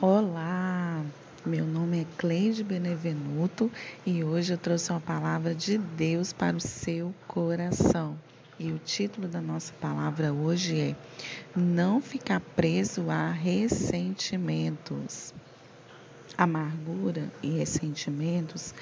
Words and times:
Olá, 0.00 1.04
meu 1.44 1.66
nome 1.66 2.02
é 2.02 2.06
Cleide 2.16 2.62
Benevenuto 2.62 3.68
e 4.06 4.22
hoje 4.22 4.52
eu 4.52 4.56
trouxe 4.56 4.92
uma 4.92 5.00
palavra 5.00 5.56
de 5.56 5.76
Deus 5.76 6.32
para 6.32 6.56
o 6.56 6.60
seu 6.60 7.12
coração. 7.26 8.16
E 8.60 8.70
o 8.70 8.78
título 8.78 9.26
da 9.26 9.40
nossa 9.40 9.72
palavra 9.80 10.32
hoje 10.32 10.80
é 10.80 10.94
Não 11.56 12.00
ficar 12.00 12.38
preso 12.38 13.10
a 13.10 13.32
ressentimentos. 13.32 15.34
Amargura 16.36 17.28
e 17.42 17.58
ressentimentos 17.58 18.72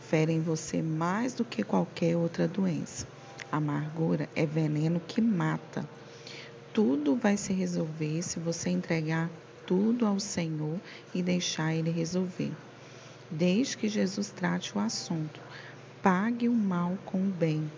ferem 0.00 0.40
você 0.40 0.80
mais 0.80 1.34
do 1.34 1.44
que 1.44 1.62
qualquer 1.62 2.16
outra 2.16 2.48
doença. 2.48 3.06
Amargura 3.52 4.26
é 4.34 4.46
veneno 4.46 5.02
que 5.06 5.20
mata. 5.20 5.86
Tudo 6.72 7.14
vai 7.14 7.36
se 7.36 7.52
resolver 7.52 8.22
se 8.22 8.40
você 8.40 8.70
entregar 8.70 9.28
tudo 9.66 10.06
ao 10.06 10.20
Senhor 10.20 10.80
e 11.14 11.22
deixar 11.22 11.74
Ele 11.74 11.90
resolver. 11.90 12.52
Desde 13.30 13.78
que 13.78 13.88
Jesus 13.88 14.30
trate 14.30 14.76
o 14.76 14.80
assunto, 14.80 15.40
pague 16.02 16.48
o 16.48 16.52
mal 16.52 16.98
com 17.04 17.18
o 17.18 17.30
bem. 17.30 17.70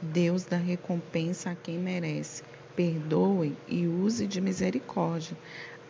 Deus 0.00 0.44
dá 0.44 0.56
recompensa 0.56 1.50
a 1.50 1.54
quem 1.54 1.78
merece. 1.78 2.42
Perdoe 2.74 3.56
e 3.68 3.86
use 3.86 4.26
de 4.26 4.40
misericórdia. 4.40 5.36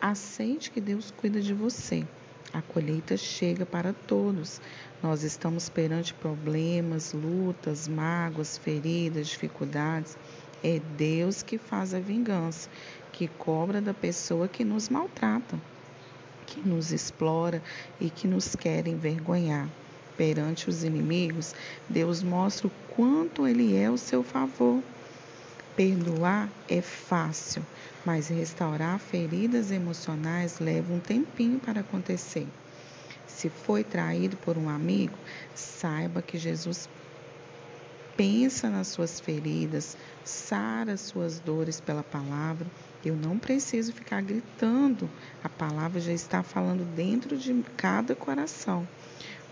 Aceite 0.01 0.69
que 0.69 0.81
Deus 0.81 1.11
cuida 1.11 1.41
de 1.41 1.53
você. 1.53 2.05
A 2.51 2.61
colheita 2.61 3.17
chega 3.17 3.65
para 3.65 3.93
todos. 3.93 4.61
Nós 5.01 5.23
estamos 5.23 5.69
perante 5.69 6.13
problemas, 6.13 7.13
lutas, 7.13 7.87
mágoas, 7.87 8.57
feridas, 8.57 9.27
dificuldades. 9.27 10.17
É 10.63 10.79
Deus 10.97 11.43
que 11.43 11.57
faz 11.57 11.93
a 11.93 11.99
vingança 11.99 12.69
que 13.11 13.27
cobra 13.27 13.79
da 13.79 13.93
pessoa 13.93 14.47
que 14.47 14.63
nos 14.63 14.89
maltrata, 14.89 15.59
que 16.47 16.59
nos 16.59 16.91
explora 16.91 17.61
e 17.99 18.09
que 18.09 18.27
nos 18.27 18.55
quer 18.55 18.87
envergonhar. 18.87 19.69
Perante 20.17 20.69
os 20.69 20.83
inimigos, 20.83 21.53
Deus 21.89 22.23
mostra 22.23 22.67
o 22.67 22.71
quanto 22.95 23.47
Ele 23.47 23.75
é 23.75 23.89
o 23.89 23.97
seu 23.97 24.23
favor. 24.23 24.81
Perdoar 25.75 26.49
é 26.69 26.81
fácil, 26.81 27.65
mas 28.05 28.27
restaurar 28.27 28.99
feridas 28.99 29.71
emocionais 29.71 30.59
leva 30.59 30.93
um 30.93 30.99
tempinho 30.99 31.59
para 31.59 31.81
acontecer. 31.81 32.47
Se 33.27 33.49
foi 33.49 33.83
traído 33.83 34.37
por 34.37 34.57
um 34.57 34.69
amigo, 34.69 35.17
saiba 35.55 36.21
que 36.21 36.37
Jesus 36.37 36.87
pensa 38.15 38.69
nas 38.69 38.87
suas 38.87 39.19
feridas, 39.19 39.97
sara 40.23 40.93
as 40.93 41.01
suas 41.01 41.39
dores 41.39 41.79
pela 41.79 42.03
palavra 42.03 42.67
eu 43.05 43.17
não 43.17 43.37
preciso 43.37 43.91
ficar 43.91 44.21
gritando, 44.21 45.09
a 45.43 45.49
palavra 45.49 45.99
já 45.99 46.13
está 46.13 46.41
falando 46.41 46.85
dentro 46.95 47.37
de 47.37 47.53
cada 47.75 48.15
coração. 48.15 48.87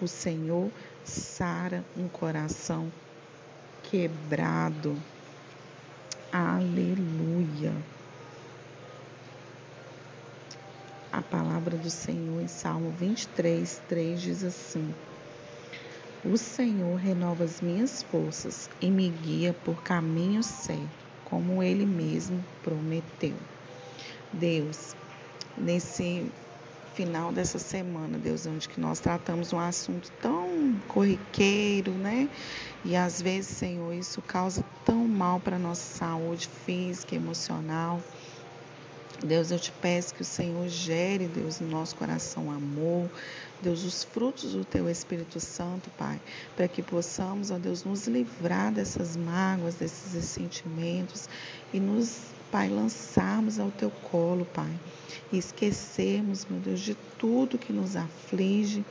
O 0.01 0.07
Senhor 0.07 0.71
sara 1.03 1.83
um 1.97 2.07
coração 2.07 2.89
quebrado. 3.83 4.97
Aleluia. 6.31 7.73
A 11.11 11.21
palavra 11.21 11.75
do 11.75 11.89
Senhor 11.89 12.41
em 12.41 12.47
Salmo 12.47 12.91
23, 12.91 13.81
3 13.89 14.21
diz 14.21 14.43
assim: 14.45 14.95
O 16.23 16.37
Senhor 16.37 16.95
renova 16.97 17.43
as 17.43 17.61
minhas 17.61 18.03
forças 18.03 18.69
e 18.79 18.91
me 18.91 19.09
guia 19.09 19.55
por 19.55 19.81
caminho 19.81 20.43
certo 20.43 21.07
como 21.23 21.63
ele 21.63 21.83
mesmo 21.83 22.45
prometeu. 22.61 23.39
Deus, 24.31 24.95
nesse 25.57 26.31
final 26.93 27.31
dessa 27.31 27.57
semana, 27.57 28.19
Deus, 28.19 28.45
onde 28.45 28.69
que 28.69 28.79
nós 28.79 28.99
tratamos 28.99 29.51
um 29.51 29.57
assunto 29.57 30.11
tão 30.11 30.77
corriqueiro, 30.87 31.97
né? 31.97 32.29
E 32.83 32.95
às 32.95 33.19
vezes, 33.19 33.57
Senhor, 33.57 33.91
isso 33.93 34.21
causa 34.21 34.63
tão 34.85 35.07
mal 35.07 35.39
para 35.39 35.57
nossa 35.57 35.97
saúde 35.97 36.47
física, 36.47 37.15
emocional. 37.15 38.03
Deus, 39.25 39.51
eu 39.51 39.59
te 39.59 39.71
peço 39.71 40.13
que 40.15 40.21
o 40.21 40.25
Senhor 40.25 40.67
gere, 40.67 41.27
Deus, 41.27 41.59
no 41.59 41.67
nosso 41.67 41.95
coração 41.95 42.51
amor, 42.51 43.09
Deus, 43.61 43.83
os 43.83 44.03
frutos 44.03 44.53
do 44.53 44.65
teu 44.65 44.89
Espírito 44.89 45.39
Santo, 45.39 45.91
Pai, 45.91 46.19
para 46.55 46.67
que 46.67 46.81
possamos, 46.81 47.51
ó 47.51 47.59
Deus, 47.59 47.83
nos 47.83 48.07
livrar 48.07 48.71
dessas 48.71 49.15
mágoas, 49.15 49.75
desses 49.75 50.13
ressentimentos 50.13 51.29
e 51.71 51.79
nos, 51.79 52.19
Pai, 52.51 52.67
lançarmos 52.67 53.59
ao 53.59 53.69
teu 53.69 53.91
colo, 53.91 54.45
Pai, 54.45 54.71
e 55.31 55.37
esquecermos, 55.37 56.45
meu 56.49 56.59
Deus, 56.59 56.79
de 56.79 56.95
tudo 57.17 57.57
que 57.59 57.71
nos 57.71 57.95
aflige 57.95 58.83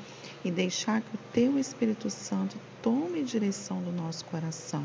e 0.45 0.51
deixar 0.51 1.03
que 1.03 1.15
o 1.15 1.19
teu 1.33 1.59
Espírito 1.59 2.09
Santo 2.09 2.57
tome 2.81 3.25
direção 3.25 3.83
do 3.83 3.91
nosso 3.91 4.25
coração. 4.27 4.85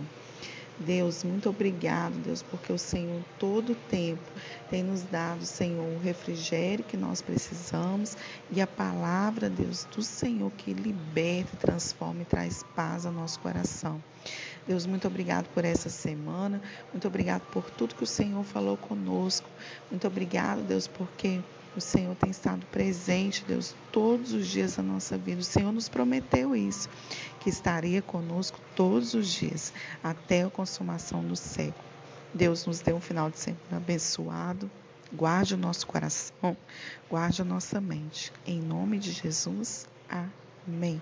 Deus, 0.79 1.23
muito 1.23 1.49
obrigado, 1.49 2.13
Deus, 2.19 2.41
porque 2.41 2.71
o 2.71 2.77
Senhor 2.77 3.23
todo 3.39 3.71
o 3.71 3.75
tempo 3.75 4.21
tem 4.69 4.83
nos 4.83 5.03
dado, 5.03 5.45
Senhor, 5.45 5.85
o 5.85 5.99
refrigério 5.99 6.83
que 6.83 6.97
nós 6.97 7.21
precisamos 7.21 8.17
e 8.51 8.59
a 8.61 8.67
palavra, 8.67 9.49
Deus, 9.49 9.85
do 9.95 10.01
Senhor 10.01 10.51
que 10.51 10.73
liberta, 10.73 11.55
transforma 11.57 12.23
e 12.23 12.25
traz 12.25 12.63
paz 12.75 13.05
ao 13.05 13.13
nosso 13.13 13.39
coração. 13.39 14.01
Deus, 14.67 14.85
muito 14.85 15.07
obrigado 15.07 15.47
por 15.53 15.63
essa 15.63 15.89
semana, 15.89 16.61
muito 16.91 17.07
obrigado 17.07 17.43
por 17.51 17.69
tudo 17.69 17.95
que 17.95 18.03
o 18.03 18.07
Senhor 18.07 18.43
falou 18.43 18.75
conosco. 18.75 19.47
Muito 19.89 20.05
obrigado, 20.07 20.61
Deus, 20.63 20.87
porque 20.87 21.39
o 21.75 21.81
Senhor 21.81 22.15
tem 22.15 22.29
estado 22.29 22.65
presente, 22.67 23.43
Deus, 23.45 23.75
todos 23.91 24.33
os 24.33 24.47
dias 24.47 24.75
da 24.75 24.83
nossa 24.83 25.17
vida. 25.17 25.41
O 25.41 25.43
Senhor 25.43 25.71
nos 25.71 25.89
prometeu 25.89 26.55
isso, 26.55 26.89
que 27.39 27.49
estaria 27.49 28.01
conosco 28.01 28.59
todos 28.75 29.13
os 29.13 29.27
dias, 29.27 29.73
até 30.03 30.43
a 30.43 30.49
consumação 30.49 31.23
do 31.23 31.35
século. 31.35 31.85
Deus 32.33 32.65
nos 32.65 32.81
deu 32.81 32.95
um 32.95 33.01
final 33.01 33.29
de 33.29 33.39
semana 33.39 33.77
abençoado. 33.77 34.69
Guarde 35.13 35.53
o 35.53 35.57
nosso 35.57 35.85
coração, 35.85 36.57
guarde 37.09 37.41
a 37.41 37.45
nossa 37.45 37.79
mente. 37.79 38.33
Em 38.45 38.59
nome 38.59 38.97
de 38.97 39.11
Jesus, 39.11 39.87
amém. 40.09 41.01